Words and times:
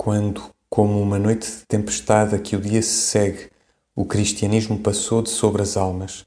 Quando, 0.00 0.54
como 0.70 1.02
uma 1.02 1.18
noite 1.18 1.50
de 1.50 1.66
tempestade 1.66 2.32
a 2.32 2.38
que 2.38 2.54
o 2.54 2.60
dia 2.60 2.80
se 2.80 2.88
segue, 2.88 3.50
o 3.96 4.04
cristianismo 4.04 4.78
passou 4.78 5.20
de 5.20 5.28
sobre 5.28 5.60
as 5.60 5.76
almas, 5.76 6.24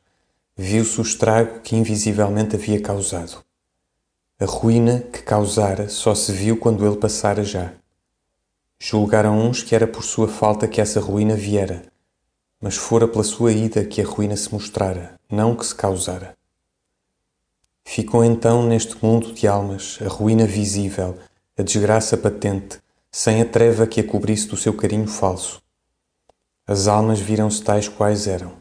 viu-se 0.58 1.00
o 1.00 1.02
estrago 1.02 1.62
que 1.62 1.78
invisivelmente 1.78 2.58
havia 2.58 2.82
causado. 2.82 3.42
A 4.38 4.44
ruína 4.44 5.00
que 5.00 5.24
causara 5.24 5.88
só 5.88 6.14
se 6.14 6.34
viu 6.34 6.58
quando 6.58 6.86
ele 6.86 6.98
passara 6.98 7.46
já. 7.46 7.72
Julgaram 8.78 9.40
uns 9.40 9.64
que 9.64 9.74
era 9.74 9.88
por 9.88 10.04
sua 10.04 10.28
falta 10.28 10.68
que 10.68 10.82
essa 10.82 11.00
ruína 11.00 11.36
viera, 11.36 11.84
mas 12.60 12.76
fora 12.76 13.08
pela 13.08 13.24
sua 13.24 13.54
ida 13.54 13.86
que 13.86 14.02
a 14.02 14.06
ruína 14.06 14.36
se 14.36 14.52
mostrara, 14.52 15.18
não 15.32 15.56
que 15.56 15.66
se 15.66 15.74
causara. 15.74 16.36
Ficou 17.86 18.26
então 18.26 18.68
neste 18.68 19.02
mundo 19.02 19.32
de 19.32 19.48
almas 19.48 19.98
a 20.06 20.10
ruína 20.10 20.46
visível, 20.46 21.18
a 21.58 21.64
desgraça 21.64 22.18
patente, 22.18 22.82
sem 23.12 23.42
a 23.42 23.46
treva 23.46 23.86
que 23.86 24.00
a 24.00 24.04
cobrisse 24.08 24.48
do 24.48 24.56
seu 24.56 24.74
carinho 24.74 25.06
falso. 25.06 25.62
As 26.66 26.88
almas 26.88 27.20
viram-se 27.20 27.62
tais 27.62 27.90
quais 27.90 28.26
eram. 28.26 28.54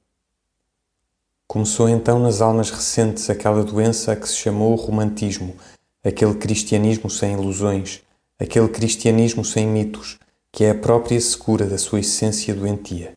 Começou 1.46 1.88
então 1.88 2.18
nas 2.18 2.40
almas 2.40 2.70
recentes 2.70 3.30
aquela 3.30 3.62
doença 3.62 4.16
que 4.16 4.28
se 4.28 4.36
chamou 4.36 4.74
romantismo, 4.74 5.54
aquele 6.02 6.34
cristianismo 6.34 7.08
sem 7.08 7.34
ilusões, 7.34 8.02
aquele 8.40 8.68
cristianismo 8.68 9.44
sem 9.44 9.68
mitos, 9.68 10.18
que 10.50 10.64
é 10.64 10.70
a 10.70 10.74
própria 10.74 11.20
secura 11.20 11.66
da 11.66 11.78
sua 11.78 12.00
essência 12.00 12.52
doentia. 12.52 13.16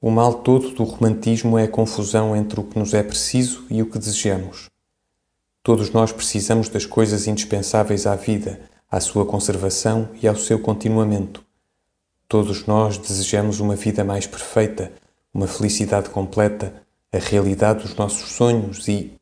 O 0.00 0.10
mal 0.10 0.34
todo 0.34 0.70
do 0.70 0.84
romantismo 0.84 1.58
é 1.58 1.64
a 1.64 1.68
confusão 1.68 2.34
entre 2.34 2.60
o 2.60 2.64
que 2.64 2.78
nos 2.78 2.94
é 2.94 3.02
preciso 3.02 3.66
e 3.68 3.82
o 3.82 3.90
que 3.90 3.98
desejamos. 3.98 4.70
Todos 5.62 5.90
nós 5.90 6.12
precisamos 6.12 6.68
das 6.70 6.86
coisas 6.86 7.26
indispensáveis 7.26 8.06
à 8.06 8.14
vida, 8.14 8.60
à 8.90 9.00
sua 9.00 9.26
conservação 9.26 10.08
e 10.22 10.28
ao 10.28 10.36
seu 10.36 10.58
continuamento. 10.58 11.44
Todos 12.28 12.66
nós 12.66 12.98
desejamos 12.98 13.60
uma 13.60 13.76
vida 13.76 14.04
mais 14.04 14.26
perfeita, 14.26 14.92
uma 15.32 15.46
felicidade 15.46 16.10
completa, 16.10 16.82
a 17.12 17.18
realidade 17.18 17.82
dos 17.82 17.94
nossos 17.94 18.32
sonhos 18.32 18.88
e. 18.88 19.12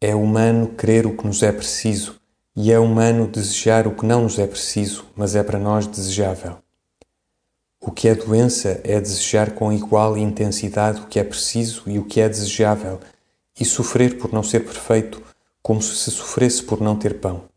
É 0.00 0.14
humano 0.14 0.68
querer 0.68 1.06
o 1.06 1.16
que 1.16 1.26
nos 1.26 1.42
é 1.42 1.52
preciso 1.52 2.20
e 2.56 2.72
é 2.72 2.78
humano 2.78 3.26
desejar 3.26 3.86
o 3.86 3.94
que 3.94 4.04
não 4.04 4.22
nos 4.22 4.38
é 4.38 4.46
preciso, 4.46 5.06
mas 5.14 5.34
é 5.34 5.42
para 5.42 5.58
nós 5.58 5.86
desejável. 5.86 6.58
O 7.80 7.90
que 7.90 8.08
é 8.08 8.14
doença 8.14 8.80
é 8.84 9.00
desejar 9.00 9.52
com 9.52 9.72
igual 9.72 10.16
intensidade 10.18 11.00
o 11.00 11.06
que 11.06 11.18
é 11.18 11.24
preciso 11.24 11.84
e 11.86 11.98
o 11.98 12.04
que 12.04 12.20
é 12.20 12.28
desejável 12.28 13.00
e 13.58 13.64
sofrer 13.64 14.18
por 14.18 14.32
não 14.32 14.42
ser 14.42 14.60
perfeito, 14.60 15.22
como 15.62 15.82
se 15.82 16.10
sofresse 16.10 16.62
por 16.62 16.80
não 16.80 16.98
ter 16.98 17.20
pão. 17.20 17.48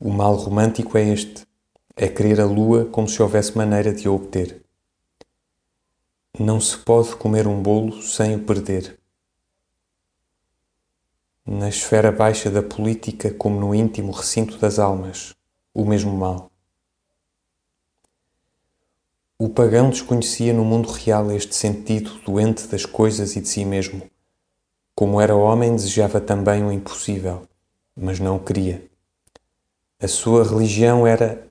O 0.00 0.10
mal 0.10 0.34
romântico 0.34 0.96
é 0.96 1.08
este: 1.08 1.46
é 1.96 2.08
querer 2.08 2.40
a 2.40 2.46
lua 2.46 2.84
como 2.84 3.08
se 3.08 3.20
houvesse 3.20 3.56
maneira 3.56 3.92
de 3.92 4.06
a 4.06 4.12
obter. 4.12 4.62
Não 6.38 6.60
se 6.60 6.78
pode 6.78 7.16
comer 7.16 7.48
um 7.48 7.60
bolo 7.60 8.00
sem 8.00 8.36
o 8.36 8.44
perder. 8.44 8.98
Na 11.44 11.68
esfera 11.68 12.12
baixa 12.12 12.50
da 12.50 12.62
política, 12.62 13.32
como 13.32 13.58
no 13.58 13.74
íntimo 13.74 14.12
recinto 14.12 14.58
das 14.58 14.78
almas, 14.78 15.34
o 15.74 15.84
mesmo 15.84 16.16
mal. 16.16 16.52
O 19.38 19.48
pagão 19.48 19.88
desconhecia 19.90 20.52
no 20.52 20.64
mundo 20.64 20.88
real 20.88 21.32
este 21.32 21.54
sentido 21.54 22.20
doente 22.24 22.66
das 22.66 22.84
coisas 22.84 23.34
e 23.34 23.40
de 23.40 23.48
si 23.48 23.64
mesmo. 23.64 24.08
Como 24.98 25.20
era 25.20 25.36
homem, 25.36 25.76
desejava 25.76 26.20
também 26.20 26.64
o 26.64 26.72
impossível, 26.72 27.42
mas 27.96 28.18
não 28.18 28.34
o 28.34 28.40
queria. 28.40 28.82
A 30.02 30.08
sua 30.08 30.42
religião 30.42 31.06
era, 31.06 31.46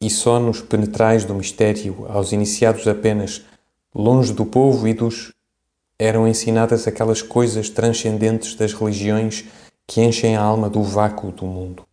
e 0.00 0.08
só 0.08 0.38
nos 0.38 0.60
penetrais 0.60 1.24
do 1.24 1.34
mistério, 1.34 2.06
aos 2.08 2.30
iniciados 2.30 2.86
apenas, 2.86 3.44
longe 3.92 4.32
do 4.32 4.46
povo 4.46 4.86
e 4.86 4.94
dos. 4.94 5.32
eram 5.98 6.28
ensinadas 6.28 6.86
aquelas 6.86 7.20
coisas 7.20 7.68
transcendentes 7.68 8.54
das 8.54 8.72
religiões 8.72 9.44
que 9.84 10.00
enchem 10.00 10.36
a 10.36 10.40
alma 10.40 10.70
do 10.70 10.80
vácuo 10.80 11.32
do 11.32 11.46
mundo. 11.46 11.87